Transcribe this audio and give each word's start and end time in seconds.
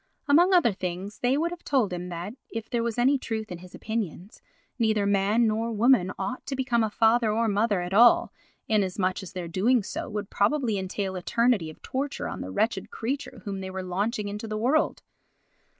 Among 0.27 0.51
other 0.51 0.71
things 0.73 1.19
they 1.19 1.37
would 1.37 1.51
have 1.51 1.63
told 1.63 1.93
him 1.93 2.09
that, 2.09 2.33
if 2.49 2.67
there 2.67 2.81
was 2.81 2.97
any 2.97 3.19
truth 3.19 3.51
in 3.51 3.59
his 3.59 3.75
opinions, 3.75 4.41
neither 4.79 5.05
man 5.05 5.45
nor 5.45 5.71
woman 5.71 6.11
ought 6.17 6.43
to 6.47 6.55
become 6.55 6.83
a 6.83 6.89
father 6.89 7.31
or 7.31 7.47
mother 7.47 7.81
at 7.81 7.93
all, 7.93 8.33
inasmuch 8.67 9.21
as 9.21 9.33
their 9.33 9.47
doing 9.47 9.83
so 9.83 10.09
would 10.09 10.31
probably 10.31 10.79
entail 10.79 11.15
eternity 11.15 11.69
of 11.69 11.83
torture 11.83 12.27
on 12.27 12.41
the 12.41 12.49
wretched 12.49 12.89
creature 12.89 13.43
whom 13.45 13.59
they 13.61 13.69
were 13.69 13.83
launching 13.83 14.27
into 14.27 14.47
the 14.47 14.57
world. 14.57 15.03